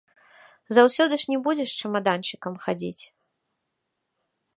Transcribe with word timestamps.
Заўсёды 0.77 1.13
ж 1.23 1.33
не 1.33 1.37
будзеш 1.47 1.69
з 1.73 1.77
чамаданчыкам 1.87 2.53
хадзіць. 2.65 3.13